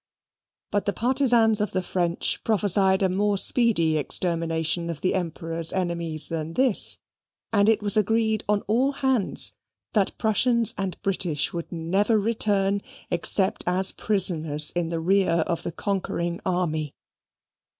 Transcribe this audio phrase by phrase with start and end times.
[0.71, 6.27] But the partisans of the French prophesied a more speedy extermination of the Emperor's enemies
[6.27, 6.97] than this;
[7.53, 9.55] and it was agreed on all hands
[9.93, 15.71] that Prussians and British would never return except as prisoners in the rear of the
[15.71, 16.95] conquering army.